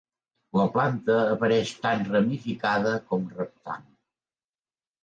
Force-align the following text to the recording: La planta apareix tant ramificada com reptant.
La 0.59 0.63
planta 0.77 1.17
apareix 1.35 1.75
tant 1.85 2.09
ramificada 2.15 2.95
com 3.13 3.31
reptant. 3.39 3.89